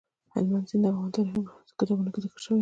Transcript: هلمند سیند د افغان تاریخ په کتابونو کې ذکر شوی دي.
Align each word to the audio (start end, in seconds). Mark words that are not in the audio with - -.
هلمند 0.33 0.67
سیند 0.69 0.83
د 0.85 0.87
افغان 0.91 1.09
تاریخ 1.15 1.31
په 1.35 1.73
کتابونو 1.79 2.09
کې 2.13 2.19
ذکر 2.23 2.39
شوی 2.45 2.57
دي. 2.57 2.59